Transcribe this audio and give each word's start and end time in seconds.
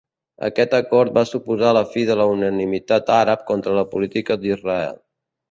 Aquest 0.45 0.71
acord 0.77 1.11
va 1.17 1.23
suposar 1.31 1.73
la 1.79 1.83
fi 1.91 2.05
de 2.11 2.15
la 2.23 2.27
unanimitat 2.31 3.13
àrab 3.19 3.45
contra 3.53 3.77
la 3.83 3.85
política 3.93 4.41
d'Israel. 4.43 4.99